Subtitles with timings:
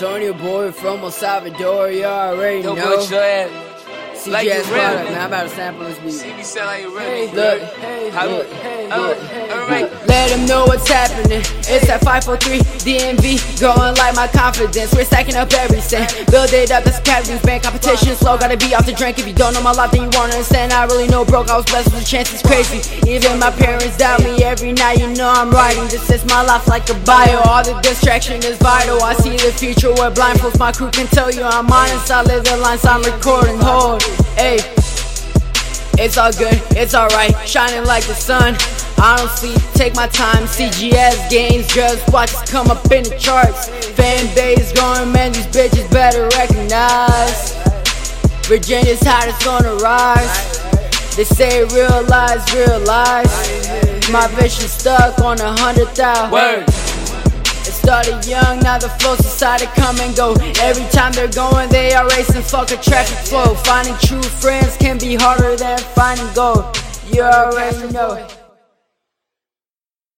[0.00, 2.98] Antonio boy from El Salvador, you already Yo, know.
[2.98, 3.50] put your ass.
[4.14, 5.04] CGS like product, nigga.
[5.10, 5.20] man.
[5.20, 6.12] I'm about to sample this beat.
[6.12, 7.36] See me sound like you Hey, ready.
[7.36, 9.90] look, hey, look, look, hey, look, hey, alright.
[10.28, 11.40] Let them know what's happening.
[11.72, 14.92] It's that 543 DMV, growing like my confidence.
[14.92, 16.04] We're stacking up everything.
[16.28, 17.62] Build it up, that's Captain's Bank.
[17.64, 19.18] Competition slow, gotta be off the drink.
[19.18, 20.74] If you don't know my life, then you won't understand.
[20.74, 22.84] I really know broke, I was blessed with the chance, it's crazy.
[23.08, 25.00] Even my parents doubt me every night.
[25.00, 25.88] You know I'm writing.
[25.88, 27.40] This is my life like a bio.
[27.48, 29.00] All the distraction is vital.
[29.00, 30.58] I see the future with blindfolds.
[30.58, 32.10] My crew can tell you I'm honest.
[32.10, 33.56] I live the lines I'm recording.
[33.64, 34.02] Hold,
[34.36, 34.60] hey.
[35.96, 38.54] It's all good, it's alright, shining like the sun.
[39.00, 40.44] I don't sleep, take my time.
[40.44, 43.68] CGS games, just watch us come up in the charts.
[43.68, 47.54] Fan base going, man, these bitches better recognize.
[48.48, 50.58] Virginia's hottest gonna rise.
[51.14, 53.30] They say real lies, real lies.
[54.10, 56.32] My vision stuck on a hundred thousand.
[56.32, 56.64] Word.
[57.68, 60.32] It started young, now the flows decided come and go.
[60.60, 63.54] Every time they're going, they are racing, fuck a traffic flow.
[63.54, 66.76] Finding true friends can be harder than finding gold.
[67.12, 68.26] You already know.